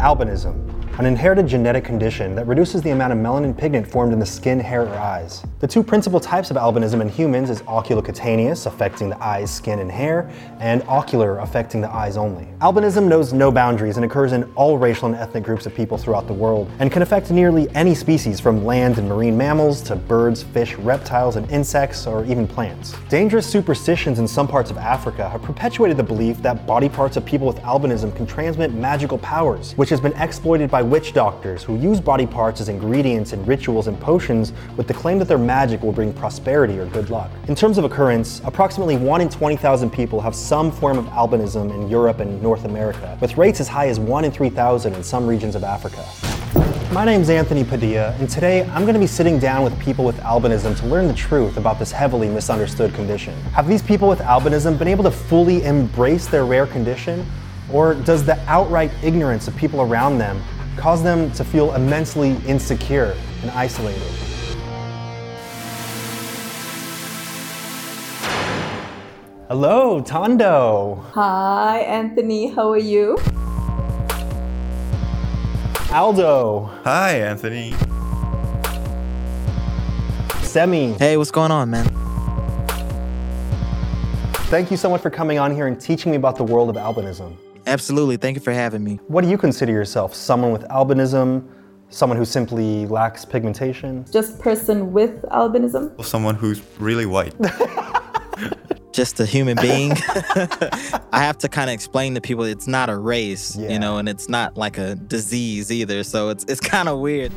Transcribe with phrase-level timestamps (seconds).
[0.00, 0.54] Albinism,
[0.98, 4.58] an inherited genetic condition that reduces the amount of melanin pigment formed in the skin,
[4.58, 5.44] hair, or eyes.
[5.60, 9.92] The two principal types of albinism in humans is oculocutaneous, affecting the eyes, skin, and
[9.92, 12.48] hair, and ocular, affecting the eyes only.
[12.60, 16.26] Albinism knows no boundaries and occurs in all racial and ethnic groups of people throughout
[16.26, 20.42] the world, and can affect nearly any species from land and marine mammals to birds,
[20.42, 22.92] fish, reptiles, and insects, or even plants.
[23.08, 27.24] Dangerous superstitions in some parts of Africa have perpetuated the belief that body parts of
[27.24, 31.76] people with albinism can transmit magical powers, which has been exploited by witch doctors who
[31.76, 35.82] use body parts as ingredients in rituals and potions with the claim that their magic
[35.82, 37.30] will bring prosperity or good luck.
[37.48, 41.88] In terms of occurrence, approximately 1 in 20,000 people have some form of albinism in
[41.88, 45.54] Europe and North America, with rates as high as 1 in 3,000 in some regions
[45.54, 46.04] of Africa.
[46.92, 50.16] My name's Anthony Padilla, and today I'm going to be sitting down with people with
[50.20, 53.34] albinism to learn the truth about this heavily misunderstood condition.
[53.52, 57.26] Have these people with albinism been able to fully embrace their rare condition,
[57.70, 60.42] or does the outright ignorance of people around them
[60.78, 64.00] cause them to feel immensely insecure and isolated?
[69.48, 71.02] Hello, Thando.
[71.12, 72.48] Hi, Anthony.
[72.48, 73.16] How are you?
[75.90, 76.70] Aldo.
[76.84, 77.74] Hi, Anthony.
[80.42, 80.92] Semi.
[80.92, 81.86] Hey, what's going on, man?
[84.48, 86.76] Thank you so much for coming on here and teaching me about the world of
[86.76, 87.36] albinism.
[87.68, 88.16] Absolutely.
[88.16, 88.98] Thank you for having me.
[89.08, 90.14] What do you consider yourself?
[90.14, 91.46] Someone with albinism?
[91.90, 94.04] Someone who simply lacks pigmentation?
[94.12, 96.02] Just person with albinism?
[96.04, 97.34] Someone who's really white.
[98.92, 99.92] Just a human being.
[101.12, 103.68] I have to kind of explain to people it's not a race, Yeah.
[103.70, 106.02] you know, and it's not like a disease either.
[106.02, 107.32] So it's it's kind of weird.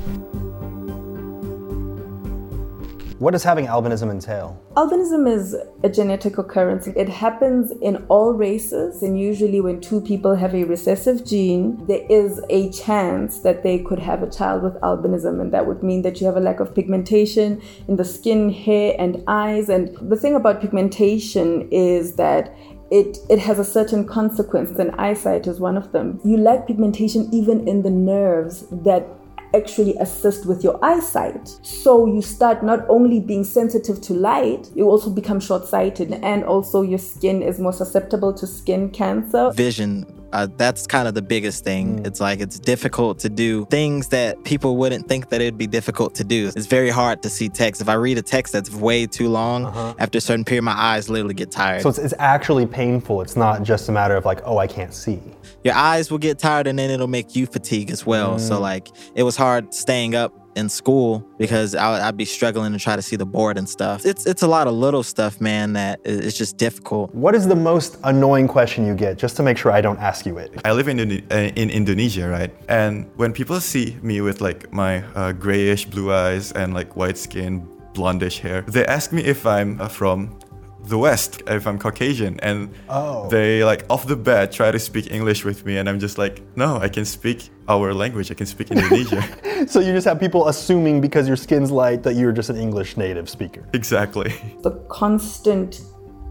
[3.21, 4.59] What does having albinism entail?
[4.75, 6.87] Albinism is a genetic occurrence.
[6.87, 12.03] It happens in all races, and usually, when two people have a recessive gene, there
[12.09, 16.01] is a chance that they could have a child with albinism, and that would mean
[16.01, 19.69] that you have a lack of pigmentation in the skin, hair, and eyes.
[19.69, 22.57] And the thing about pigmentation is that
[22.89, 26.19] it, it has a certain consequence, and eyesight is one of them.
[26.25, 29.07] You lack pigmentation even in the nerves that
[29.53, 31.47] actually assist with your eyesight.
[31.61, 36.43] So you start not only being sensitive to light, you also become short sighted, and
[36.43, 39.51] also your skin is more susceptible to skin cancer.
[39.51, 40.20] Vision.
[40.33, 41.99] Uh, that's kind of the biggest thing.
[41.99, 42.07] Mm.
[42.07, 46.15] It's like it's difficult to do things that people wouldn't think that it'd be difficult
[46.15, 46.51] to do.
[46.55, 47.81] It's very hard to see text.
[47.81, 49.95] If I read a text that's way too long, uh-huh.
[49.99, 51.81] after a certain period, my eyes literally get tired.
[51.81, 53.21] So it's, it's actually painful.
[53.21, 55.19] It's not just a matter of like, oh, I can't see.
[55.63, 58.39] your eyes will get tired and then it'll make you fatigue as well.
[58.39, 58.61] So mm.
[58.61, 62.95] like it was hard staying up in school because I, I'd be struggling to try
[62.95, 64.05] to see the board and stuff.
[64.05, 67.13] It's it's a lot of little stuff, man, that it's just difficult.
[67.15, 70.25] What is the most annoying question you get, just to make sure I don't ask
[70.25, 70.51] you it?
[70.65, 72.51] I live in, uh, in Indonesia, right?
[72.69, 77.17] And when people see me with like my uh, grayish blue eyes and like white
[77.17, 80.37] skin, blondish hair, they ask me if I'm uh, from
[80.85, 83.29] the West, if I'm Caucasian, and Oh.
[83.29, 86.41] they like off the bat try to speak English with me, and I'm just like,
[86.55, 89.23] no, I can speak our language, I can speak Indonesia.
[89.67, 92.97] So you just have people assuming because your skin's light that you're just an English
[92.97, 93.63] native speaker.
[93.73, 94.33] exactly.
[94.63, 95.81] The constant,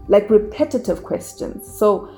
[0.09, 1.65] like repetitive questions.
[1.79, 2.09] So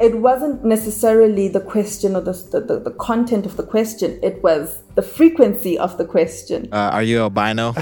[0.00, 4.82] it wasn't necessarily the question or the, the, the content of the question, it was
[4.94, 6.68] the frequency of the question.
[6.72, 7.72] Uh, are you albino?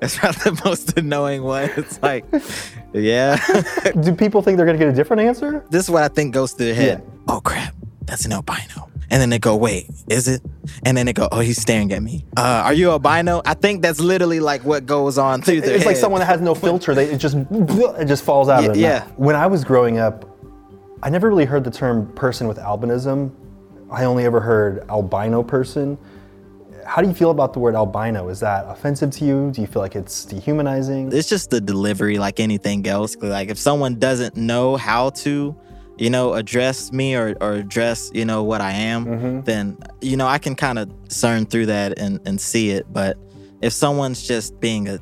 [0.00, 1.70] That's probably the most annoying one.
[1.76, 2.24] It's like,
[2.92, 3.36] yeah.
[4.00, 5.64] Do people think they're gonna get a different answer?
[5.70, 7.02] this is what I think goes through their head.
[7.04, 7.10] Yeah.
[7.28, 8.90] Oh crap, that's an albino.
[9.10, 10.42] And then they go, wait, is it?
[10.84, 12.24] And then they go, oh, he's staring at me.
[12.36, 13.42] Uh, are you albino?
[13.44, 16.54] I think that's literally like what goes on through It's like someone that has no
[16.54, 16.94] filter.
[16.94, 18.80] They it just it just falls out of them.
[18.80, 19.06] Yeah.
[19.16, 20.28] When I was growing up,
[21.02, 23.30] I never really heard the term person with albinism.
[23.90, 25.98] I only ever heard albino person.
[26.86, 28.28] How do you feel about the word albino?
[28.28, 29.50] Is that offensive to you?
[29.52, 31.12] Do you feel like it's dehumanizing?
[31.12, 35.54] it's just the delivery like anything else like if someone doesn't know how to
[35.96, 39.40] you know address me or, or address you know what i am Mm-hmm.
[39.42, 43.16] then you know i can kind of discern through that and, and see it but
[43.62, 44.98] if someone's just being a,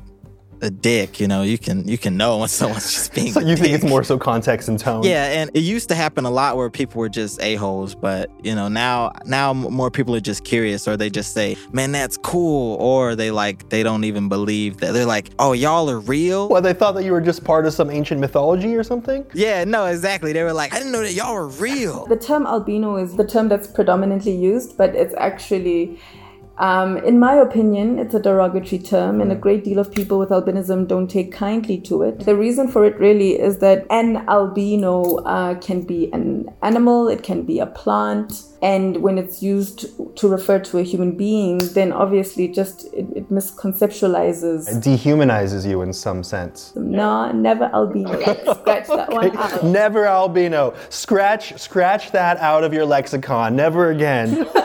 [0.63, 3.43] a dick you know you can you can know when someone's just being So a
[3.45, 5.03] you think it's more so context and tone?
[5.03, 8.55] yeah and it used to happen a lot where people were just a-holes but you
[8.55, 12.75] know now now more people are just curious or they just say man that's cool
[12.77, 16.61] or they like they don't even believe that they're like oh y'all are real Well,
[16.61, 19.25] they thought that you were just part of some ancient mythology or something?
[19.33, 20.31] Yeah, no, exactly.
[20.33, 22.05] They were like, I didn't know that y'all were real.
[22.07, 25.99] The term albino is the term that's predominantly used, but it's actually
[26.57, 30.29] Um, in my opinion, it's a derogatory term, and a great deal of people with
[30.29, 32.19] albinism don't take kindly to it.
[32.19, 37.23] The reason for it really is that an albino uh, can be an animal, it
[37.23, 41.91] can be a plant, and when it's used to refer to a human being, then
[41.91, 44.69] obviously just it, it misconceptualizes.
[44.69, 46.71] It dehumanizes you in some sense.
[46.75, 48.21] No, never albino.
[48.53, 49.65] Scratch that one out.
[49.65, 50.75] Never albino.
[50.89, 53.55] Scratch scratch that out of your lexicon.
[53.55, 54.47] Never again.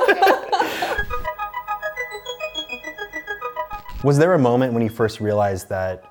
[4.05, 6.05] Was there a moment when you first realized that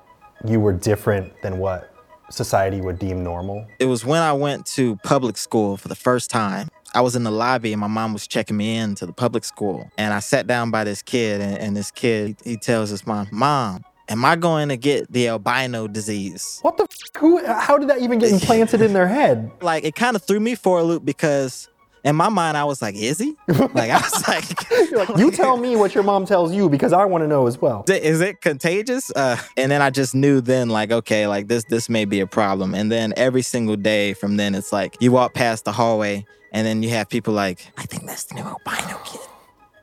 [0.46, 1.90] you were different than what
[2.30, 3.66] society would deem normal?
[3.78, 6.68] It was when I went to public school for the first time.
[6.92, 9.42] I was in the lobby and my mom was checking me in to the public
[9.42, 9.90] school.
[9.96, 13.28] And I sat down by this kid, and, and this kid, he tells his mom,
[13.30, 16.58] Mom, am I going to get the albino disease?
[16.60, 19.50] What the f- who how did that even get implanted in their head?
[19.62, 21.70] Like, it kind of threw me for a loop because
[22.08, 23.36] in my mind, I was like, is he?
[23.48, 26.92] Like, I was like, You're like, you tell me what your mom tells you because
[26.92, 27.84] I want to know as well.
[27.88, 29.10] is it contagious?
[29.14, 32.26] Uh, and then I just knew then, like, okay, like this, this may be a
[32.26, 32.74] problem.
[32.74, 36.66] And then every single day from then, it's like you walk past the hallway, and
[36.66, 39.20] then you have people like, I think that's the new albino kid.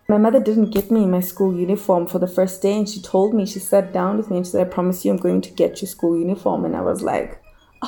[0.07, 3.33] My mother didn't get me my school uniform for the first day, and she told
[3.33, 5.51] me, she sat down with me and she said, I promise you I'm going to
[5.51, 6.63] get your school uniform.
[6.65, 7.41] And I was like,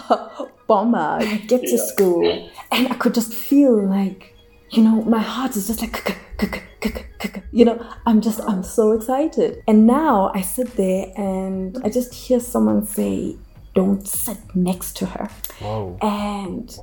[0.09, 2.49] oh, bomber, get to school.
[2.71, 4.35] And I could just feel like,
[4.69, 6.17] you know, my heart is just like,
[7.51, 9.63] you know, I'm just, I'm so excited.
[9.67, 13.35] And now I sit there and I just hear someone say,
[13.73, 15.29] don't sit next to her.
[15.59, 15.97] Whoa.
[16.01, 16.77] And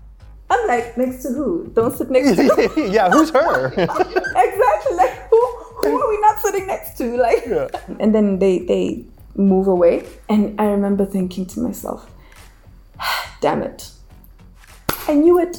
[0.50, 1.70] I'm like, next to who?
[1.74, 2.90] Don't sit next to who?
[2.90, 3.66] yeah, who's her?
[3.72, 4.96] exactly.
[4.96, 5.40] Like who
[5.82, 7.16] who are we not sitting next to?
[7.16, 7.46] Like
[8.00, 10.06] and then they they move away.
[10.28, 12.08] And I remember thinking to myself,
[13.44, 13.90] damn it.
[15.06, 15.58] I knew it.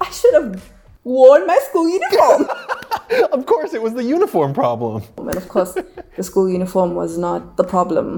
[0.00, 0.70] I should have
[1.02, 2.48] worn my school uniform.
[3.32, 5.02] of course, it was the uniform problem.
[5.16, 5.72] and of course,
[6.16, 8.08] the school uniform was not the problem.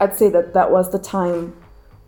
[0.00, 1.56] I'd say that that was the time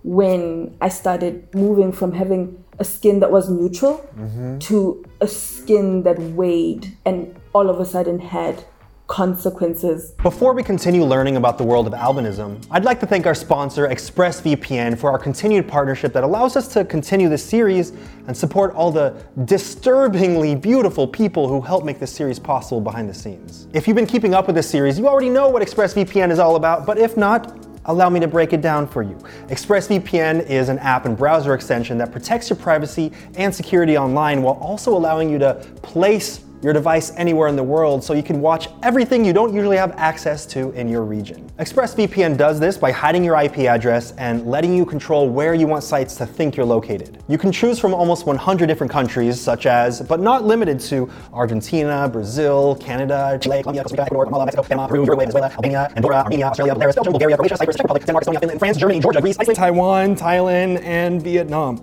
[0.04, 4.58] when I started moving from having a skin that was neutral mm-hmm.
[4.68, 8.64] to a skin that weighed and all of a sudden had
[9.08, 10.12] consequences.
[10.22, 13.88] Before we continue learning about the world of albinism, I'd like to thank our sponsor,
[13.88, 17.94] ExpressVPN, for our continued partnership that allows us to continue this series
[18.26, 23.14] and support all the disturbingly beautiful people who help make this series possible behind the
[23.14, 23.66] scenes.
[23.72, 26.56] If you've been keeping up with this series, you already know what ExpressVPN is all
[26.56, 29.14] about, but if not, allow me to break it down for you.
[29.48, 34.54] ExpressVPN is an app and browser extension that protects your privacy and security online while
[34.56, 38.68] also allowing you to place your device anywhere in the world so you can watch
[38.82, 41.48] everything you don't usually have access to in your region.
[41.58, 45.84] ExpressVPN does this by hiding your IP address and letting you control where you want
[45.84, 47.22] sites to think you're located.
[47.28, 52.08] You can choose from almost 100 different countries, such as, but not limited to, Argentina,
[52.08, 56.16] Brazil, Canada, Chile, Colombia, Costa Rica, Ecuador, Guatemala, Mexico, Panama, Peru, Uruguay, Venezuela, Albania, Andorra,
[56.18, 59.20] Armenia, Australia, Belarus, Belgium, Bulgaria, Croatia, Cyprus, Czech Republic, Denmark, Estonia, Finland, France, Germany, Georgia,
[59.20, 61.80] Greece, Iceland, Taiwan, Thailand, and Vietnam.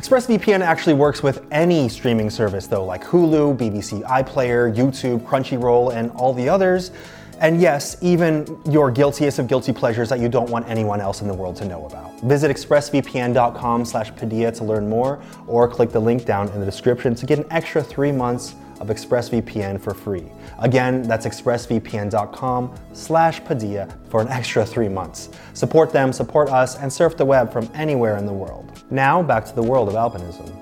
[0.00, 6.10] ExpressVPN actually works with any streaming service though, like Hulu, BBC iPlayer, YouTube, Crunchyroll, and
[6.12, 6.90] all the others.
[7.38, 11.28] And yes, even your guiltiest of guilty pleasures that you don't want anyone else in
[11.28, 12.18] the world to know about.
[12.20, 17.14] Visit expressvpn.com slash Padilla to learn more, or click the link down in the description
[17.14, 20.24] to get an extra three months of ExpressVPN for free.
[20.60, 25.28] Again, that's expressvpn.com slash Padilla for an extra three months.
[25.52, 28.69] Support them, support us, and surf the web from anywhere in the world.
[28.90, 30.52] Now, back to the world of albinism.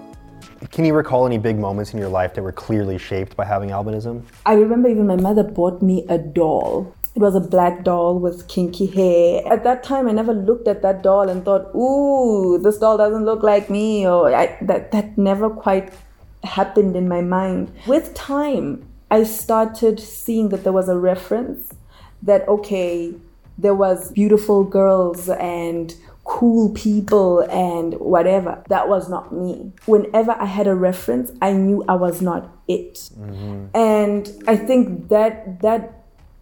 [0.71, 3.71] Can you recall any big moments in your life that were clearly shaped by having
[3.71, 4.23] albinism?
[4.45, 6.93] I remember even my mother bought me a doll.
[7.15, 9.51] It was a black doll with kinky hair.
[9.51, 13.25] At that time, I never looked at that doll and thought, "Ooh, this doll doesn't
[13.25, 15.91] look like me," or that that never quite
[16.45, 17.71] happened in my mind.
[17.87, 21.71] With time, I started seeing that there was a reference
[22.23, 23.15] that okay,
[23.57, 25.95] there was beautiful girls and
[26.39, 28.63] cool people and whatever.
[28.69, 29.73] That was not me.
[29.87, 32.95] Whenever I had a reference, I knew I was not it.
[32.95, 33.77] Mm-hmm.
[33.77, 35.95] And I think that that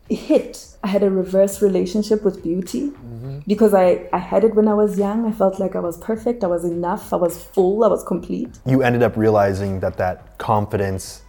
[0.09, 3.41] hit i had a reverse relationship with beauty mm-hmm.
[3.49, 6.45] because I, I had it when i was young i felt like i was perfect
[6.45, 10.38] i was enough i was full i was complete You ended up realizing that that
[10.38, 11.23] confidence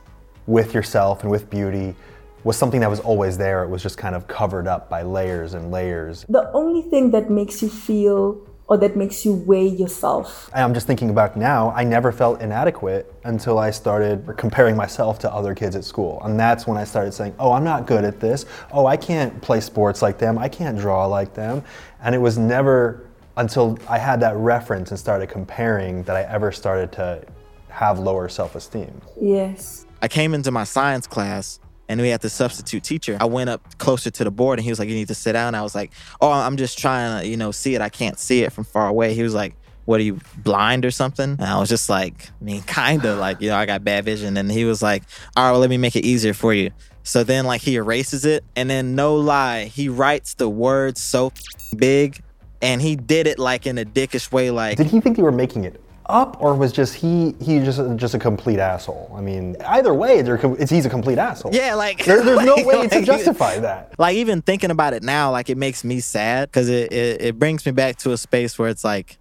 [0.45, 1.95] with yourself and with beauty
[2.43, 3.63] was something that was always there.
[3.63, 6.25] It was just kind of covered up by layers and layers.
[6.29, 10.87] the only thing that makes you feel or that makes you weigh yourself I'm just
[10.87, 15.75] thinking back now, I never felt inadequate until I started comparing myself to other kids
[15.75, 16.21] at school.
[16.23, 18.45] And that's when I started saying, oh, I'm not good at this.
[18.71, 20.37] Oh, I can't play sports like them.
[20.37, 21.63] I can't draw like them.
[22.01, 23.07] And it was never
[23.37, 27.23] until I had that reference and started comparing that I ever started to
[27.69, 29.01] have lower self esteem.
[29.21, 31.59] yes I came into my science class
[31.89, 33.17] and we had the substitute teacher.
[33.19, 35.33] I went up closer to the board and he was like, You need to sit
[35.33, 35.55] down.
[35.55, 35.91] I was like,
[36.21, 37.81] Oh, I'm just trying to, you know, see it.
[37.81, 39.13] I can't see it from far away.
[39.13, 41.31] He was like, What are you blind or something?
[41.31, 44.05] And I was just like, I mean, kind of like, you know, I got bad
[44.05, 44.37] vision.
[44.37, 45.03] And he was like,
[45.35, 46.71] All right, well, let me make it easier for you.
[47.03, 48.43] So then, like, he erases it.
[48.57, 51.31] And then, no lie, he writes the words so
[51.75, 52.21] big
[52.61, 55.31] and he did it like in a dickish way, like, Did he think you were
[55.31, 59.13] making it up, or was just he he just just a complete asshole?
[59.15, 61.53] I mean, either way, they're it's, he's a complete asshole.
[61.53, 63.93] yeah, like, There, there's no like- way to justify that.
[63.97, 67.39] like even thinking about it now like it makes me sad because it, it it
[67.39, 69.17] brings me back to a space where it's like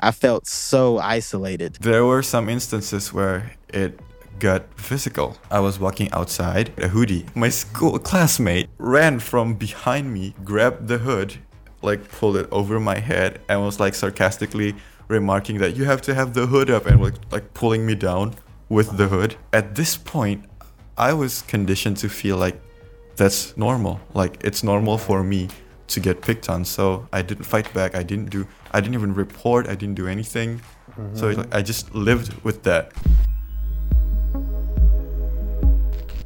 [0.00, 3.98] i felt so isolated There were some instances where it
[4.38, 5.36] got physical.
[5.50, 7.24] I was walking outside, a hoodie.
[7.36, 11.34] My school classmate ran from behind me, grabbed the hood,
[11.80, 14.74] like pulled it over my head, and was like sarcastically
[15.08, 18.34] remarking that you have to have the hood up and like, like pulling me down
[18.68, 19.36] with the hood.
[19.52, 20.44] At this point,
[20.96, 22.60] I was conditioned to feel like
[23.16, 24.00] that's normal.
[24.14, 25.48] Like it's normal for me
[25.88, 26.64] to get picked on.
[26.64, 27.94] So I didn't fight back.
[27.94, 28.46] I didn't do.
[28.70, 29.68] I didn't even report.
[29.68, 30.60] I didn't do anything.
[30.90, 31.16] Mm-hmm.
[31.16, 32.92] So like, I just lived with that.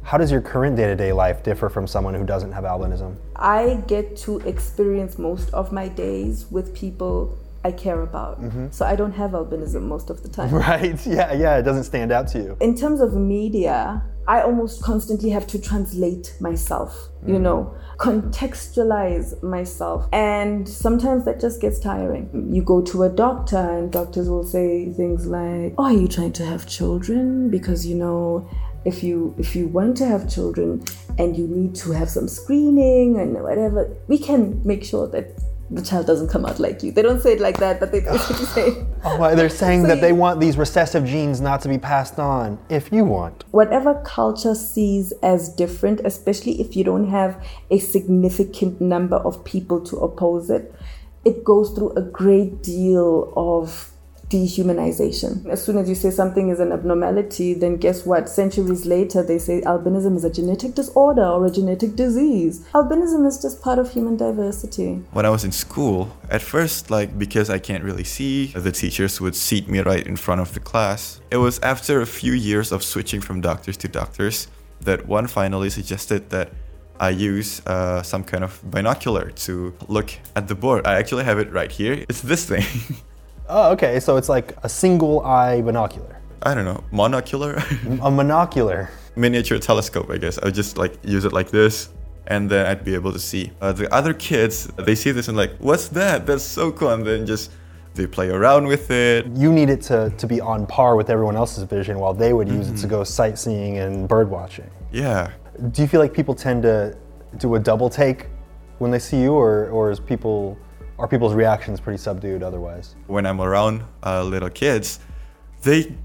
[0.03, 3.17] How does your current day-to-day life differ from someone who doesn't have albinism?
[3.35, 8.41] I get to experience most of my days with people I care about.
[8.41, 8.67] Mm-hmm.
[8.71, 10.51] So I don't have albinism most of the time.
[10.67, 11.05] Right?
[11.05, 11.57] Yeah, yeah.
[11.57, 12.57] It doesn't stand out to you.
[12.59, 17.41] in terms of media, I almost constantly have to translate myself, you mm.
[17.41, 20.09] know, contextualize myself.
[20.11, 22.49] And sometimes that just gets tiring.
[22.53, 26.33] You go to a doctor, and doctors will say things like, Oh, are you trying
[26.33, 27.49] to have children?
[27.49, 28.49] Because, you know,
[28.83, 30.83] if you if you want to have children
[31.17, 35.25] and you need to have some screening and whatever, we can make sure that
[35.69, 36.91] the child doesn't come out like you.
[36.91, 39.87] They don't say it like that, but they basically say Oh, well, they're saying So
[39.87, 42.59] that they want these recessive genes not to be passed on.
[42.69, 43.43] If you want.
[43.51, 49.81] whatever culture sees as different, especially if you don't have a significant number of people
[49.85, 50.73] to oppose it,
[51.25, 53.91] it goes through a great deal of
[54.29, 55.47] dehumanization.
[55.47, 58.27] As soon as you say something is an abnormality, then guess what?
[58.27, 62.65] Centuries later, they say albinism is a genetic disorder or a genetic disease.
[62.73, 64.95] Albinism is just part of human diversity.
[65.11, 69.21] When I was in school, at first, like because I can't really see, the teachers
[69.21, 71.21] would seat me right in front of the class.
[71.31, 74.47] It was after a few years of switching from doctors to doctors
[74.81, 76.51] that one finally suggested that
[76.99, 80.85] I use uh, some kind of binocular to look at the board.
[80.85, 82.05] I actually have it right here.
[82.09, 82.65] It's this thing.
[83.49, 83.99] Oh, okay.
[83.99, 87.57] So it's like a single eye binocular, I don't know, monocular,
[88.07, 88.89] a monocular.
[89.15, 90.09] miniature telescope.
[90.09, 91.89] I guess I would just like use it like this,
[92.27, 93.51] and then I'd be able to see.
[93.61, 96.25] Uh, the other kids, they see this and like, what's that?
[96.25, 97.51] That's so cool, and then just
[97.95, 99.25] they play around with it.
[99.33, 102.47] You need it to, to be on par with everyone else's vision, while they would
[102.47, 104.69] use it to go sightseeing and bird watching.
[104.91, 105.31] Yeah,
[105.71, 106.95] Do you feel like people tend to
[107.37, 108.27] do a double take
[108.77, 110.57] when they see you, or, or is people
[110.99, 112.95] are people's reactions pretty subdued otherwise?
[113.07, 114.99] when I'm around uh, little kids,
[115.61, 115.95] they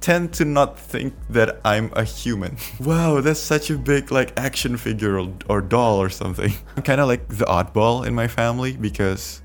[0.00, 2.56] tend to not think that I'm a human.
[2.80, 6.52] wow, that's such a big like action figure or, or doll or something.
[6.76, 9.42] I'm kind of like the oddball in my family because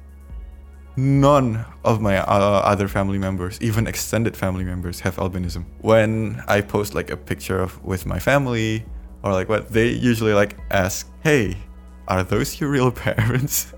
[0.95, 5.65] none of my uh, other family members, even extended family members, have albinism.
[5.81, 8.85] When I post like a picture of with my family
[9.23, 11.57] or like what, they usually like ask, "Hey,
[12.07, 13.73] are those your real parents?"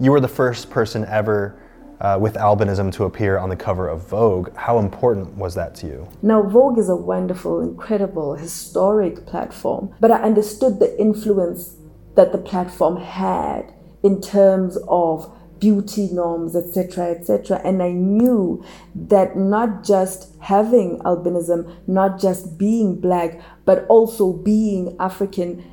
[0.00, 1.58] You were the first person ever
[2.00, 4.54] uh, with albinism to appear on the cover of Vogue.
[4.56, 6.08] How important was that to you?
[6.22, 11.76] Now, Vogue is a wonderful, incredible, historic platform, but I understood the influence
[12.16, 13.72] that the platform had
[14.02, 15.34] in terms of
[15.64, 17.58] beauty norms, etc., etc.
[17.64, 18.62] And I knew
[18.94, 25.64] that not just having albinism, not just being black, but also being African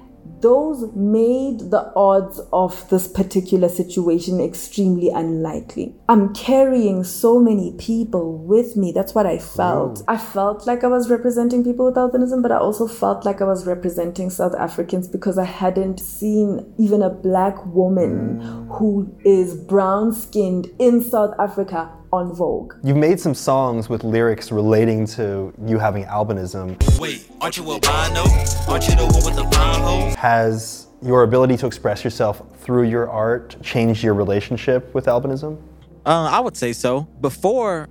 [0.41, 5.95] those made the odds of this particular situation extremely unlikely.
[6.09, 8.91] I'm carrying so many people with me.
[8.91, 10.03] That's what I felt.
[10.07, 13.45] I felt like I was representing people with albinism, but I also felt like I
[13.45, 18.77] was representing South Africans because I hadn't seen even a black woman mm.
[18.77, 22.73] who is brown skinned in South Africa on Vogue.
[22.83, 26.77] You've made some songs with lyrics relating to you having albinism.
[26.99, 28.23] Wait, aren't you albino?
[28.67, 30.15] Aren't you the one with the brown hole?
[30.17, 35.57] Has your ability to express yourself through your art changed your relationship with albinism?
[36.05, 37.01] Uh, I would say so.
[37.21, 37.87] Before,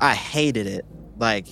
[0.00, 0.84] I hated it.
[1.16, 1.46] Like,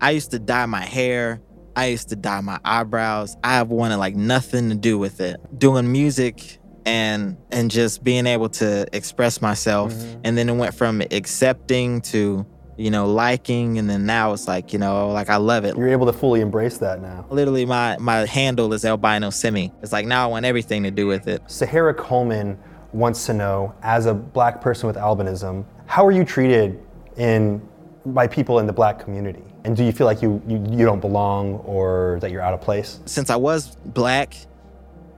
[0.00, 1.40] I used to dye my hair.
[1.76, 3.36] I used to dye my eyebrows.
[3.42, 5.40] I wanted like nothing to do with it.
[5.58, 10.20] Doing music and and just being able to express myself, mm-hmm.
[10.24, 14.72] and then it went from accepting to you know, liking, and then now it's like,
[14.72, 15.76] you know, like I love it.
[15.76, 17.24] You're able to fully embrace that now.
[17.30, 19.72] Literally, my my handle is albino semi.
[19.82, 21.42] It's like now I want everything to do with it.
[21.46, 22.58] Sahara Coleman
[22.92, 26.80] wants to know, as a black person with albinism, how are you treated
[27.16, 27.60] in
[28.06, 29.42] by people in the black community?
[29.64, 32.60] And do you feel like you, you, you don't belong or that you're out of
[32.60, 33.00] place?
[33.06, 34.36] Since I was black,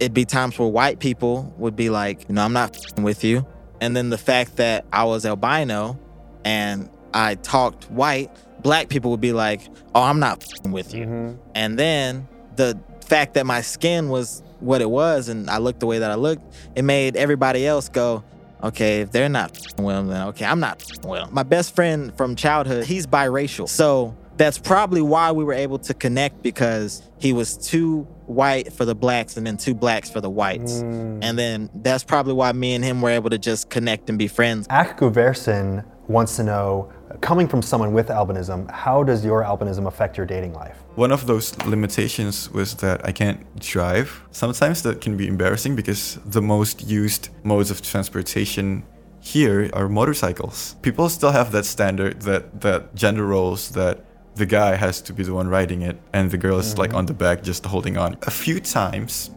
[0.01, 3.47] it'd be times where white people would be like, you know, I'm not with you.
[3.81, 5.99] And then the fact that I was albino
[6.45, 8.31] and I talked white,
[8.63, 9.61] black people would be like,
[9.95, 11.07] oh, I'm not with you.
[11.07, 11.41] Mm-hmm.
[11.55, 15.87] And then the fact that my skin was what it was and I looked the
[15.87, 16.43] way that I looked,
[16.75, 18.25] it made everybody else go,
[18.63, 21.29] okay, if they're not f***ing with him, then okay, I'm not with him.
[21.33, 23.69] My best friend from childhood, he's biracial.
[23.69, 28.85] So that's probably why we were able to connect because he was too white for
[28.85, 30.83] the blacks and then two blacks for the whites.
[30.83, 31.21] Mm.
[31.23, 34.29] And then that's probably why me and him were able to just connect and be
[34.29, 34.67] friends.
[34.71, 40.17] Ak Guverson wants to know, coming from someone with albinism, how does your albinism affect
[40.17, 40.83] your dating life?
[40.95, 44.23] One of those limitations was that I can't drive.
[44.31, 48.85] Sometimes that can be embarrassing because the most used modes of transportation
[49.21, 50.77] here are motorcycles.
[50.83, 54.06] People still have that standard that that gender roles that
[54.37, 56.99] the guy has to be the one riding it and the girl is like mm-hmm.
[56.99, 58.17] on the back just holding on.
[58.23, 59.31] A few times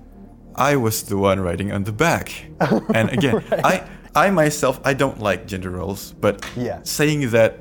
[0.55, 2.27] I was the one riding on the back.
[2.93, 3.83] And again, I
[4.15, 6.79] I myself I don't like gender roles, but Yeah.
[6.83, 7.59] saying that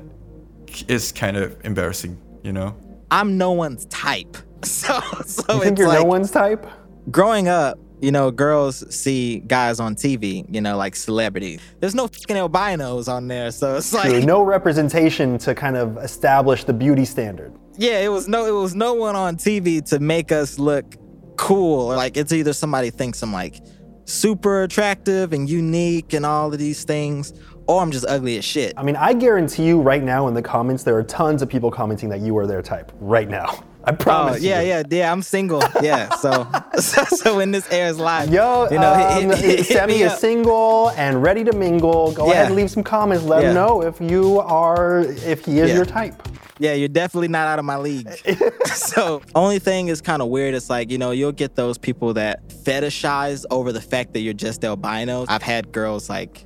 [0.87, 2.75] is kind of embarrassing, you know?
[3.09, 4.37] I'm no one's type.
[4.61, 6.65] So, so You think it's you're like, no one's type?
[7.09, 11.59] growing up, you know, girls see guys on TV, you know, like celebrities.
[11.79, 14.21] There's no fucking albinos on there, so it's like, True.
[14.21, 17.53] No representation to kind of establish the beauty standard.
[17.77, 20.95] yeah, it was no, it was no one on TV to make us look
[21.37, 21.87] cool.
[21.87, 23.61] Like it's either somebody thinks I'm like
[24.05, 27.33] super attractive and unique and all of these things,
[27.69, 28.73] or I'm just ugly as shit.
[28.77, 31.69] I mean, I guarantee you right now in the comments, there are tons of people
[31.69, 33.63] commenting that you are their type right now.
[33.83, 34.37] I promise.
[34.41, 34.67] Oh yeah, you.
[34.69, 35.11] yeah, yeah.
[35.11, 35.63] I'm single.
[35.81, 36.45] Yeah, so
[36.79, 40.19] so, when this airs live, Yo, you know, um, hit- hit Sammy is up.
[40.19, 42.11] single and ready to mingle.
[42.11, 42.33] Go Yeah.
[42.33, 43.23] ahead and leave some comments.
[43.23, 43.49] Let Yeah.
[43.49, 45.75] him know if you are, if he is Yeah.
[45.75, 46.15] your type.
[46.57, 48.09] Yeah, you're definitely not out of my league.
[48.65, 50.55] so, only thing is kind of weird.
[50.55, 54.33] It's like, you know, you'll get those people that fetishize over the fact that you're
[54.33, 55.25] just albino.
[55.29, 56.45] I've had girls like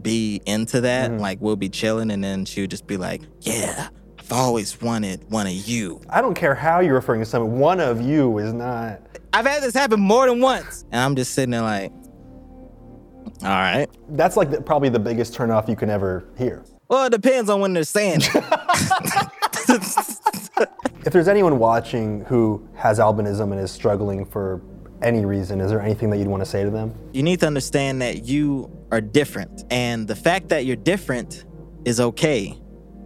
[0.00, 1.10] be into that.
[1.10, 1.20] Mm-hmm.
[1.20, 5.30] Like, we'll be chilling and then she would just be like, yeah, I've always wanted
[5.30, 6.00] one of you.
[6.08, 7.58] I don't care how you're referring to someone.
[7.58, 9.00] One of you is not.
[9.32, 10.84] I've had this happen more than once.
[10.90, 11.92] And I'm just sitting there like,
[13.42, 13.88] all right.
[14.10, 16.64] That's like the, probably the biggest turnoff you can ever hear.
[16.88, 19.32] Well, it depends on when they're saying it.
[21.06, 24.60] If there's anyone watching who has albinism and is struggling for
[25.02, 26.94] any reason, is there anything that you'd want to say to them?
[27.12, 29.64] you need to understand that you are different.
[29.70, 31.44] And the fact that you're different
[31.84, 32.58] is okay.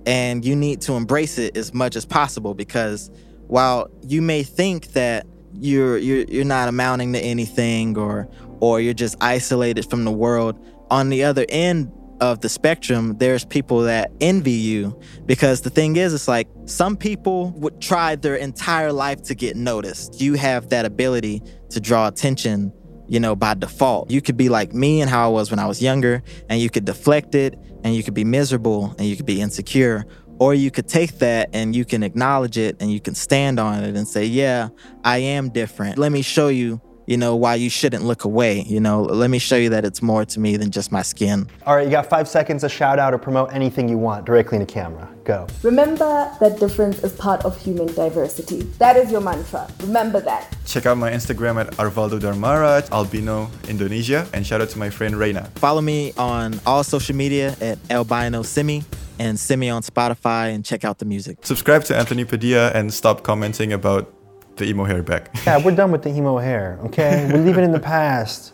[0.07, 3.11] And you need to embrace it as much as possible because
[3.47, 8.29] while you may think that you're you're you're not amounting to anything or
[8.61, 10.59] or you're just isolated from the world,
[10.91, 15.97] on the other end of the spectrum, there's people that envy you because the thing
[15.97, 20.21] is, it's like some people would try their entire life to get noticed.
[20.21, 22.73] You have that ability to draw attention
[23.11, 24.09] you know, by default.
[24.09, 26.71] You could be like me and how I was when I was younger, and you
[26.71, 30.07] could deflect it, and you could be miserable, and you could be insecure.
[30.39, 33.85] Or you could take that and you can acknowledge it and you can stand on
[33.85, 34.71] it and say, Yeah,
[35.05, 35.99] I am different.
[35.99, 36.81] Let me show you,
[37.11, 38.63] you know, why you shouldn't look away.
[38.63, 41.49] You know, let me show you that it's more to me than just my skin.
[41.67, 44.61] All right, you got five seconds to shout out or promote anything you want directly
[44.61, 45.09] into camera.
[45.25, 45.49] Go.
[45.65, 48.63] Remember that difference is part of human diversity.
[48.79, 49.69] That is your mantra.
[49.81, 50.57] Remember that.
[50.67, 55.17] Check out my Instagram at Arvaldo Darmara, Albino Indonesia, and shout out to my friend
[55.17, 55.51] Reina.
[55.57, 58.85] Follow me on all social media at Albino Simi
[59.19, 61.39] and Simi on Spotify and check out the music.
[61.43, 64.15] Subscribe to Anthony Padilla and stop commenting about
[64.61, 65.31] the emo hair back.
[65.47, 67.29] Yeah, we're done with the emo hair, okay?
[67.33, 68.53] We leave it in the past,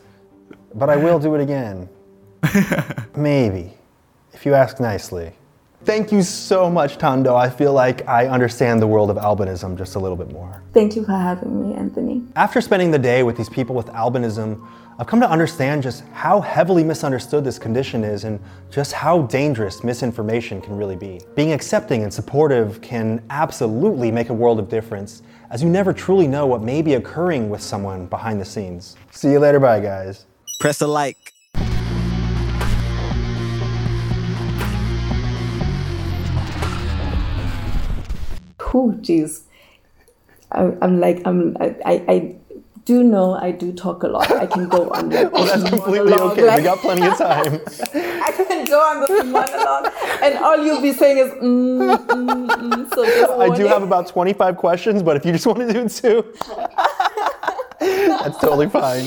[0.74, 1.88] but I will do it again.
[3.16, 3.74] Maybe,
[4.32, 5.32] if you ask nicely.
[5.84, 7.36] Thank you so much, Thando.
[7.36, 10.62] I feel like I understand the world of albinism just a little bit more.
[10.72, 12.22] Thank you for having me, Anthony.
[12.34, 14.66] After spending the day with these people with albinism,
[14.98, 19.84] I've come to understand just how heavily misunderstood this condition is and just how dangerous
[19.84, 21.20] misinformation can really be.
[21.34, 26.26] Being accepting and supportive can absolutely make a world of difference, as you never truly
[26.26, 28.96] know what may be occurring with someone behind the scenes.
[29.10, 30.24] See you later, bye, guys.
[30.60, 31.34] Press a like.
[38.70, 39.42] Whew, jeez.
[40.52, 42.34] I- I'm like, I'm, I, I, I
[42.86, 44.30] do know I do talk a lot.
[44.30, 46.46] I can go on the Well, that's completely monologue, okay.
[46.46, 47.60] like- we got plenty of time.
[48.24, 52.94] I can go on the monologue, and all you'll be saying is mm, mm, mm.
[52.94, 56.32] So I do have about 25 questions, but if you just want to do two,
[57.80, 59.06] that's totally fine.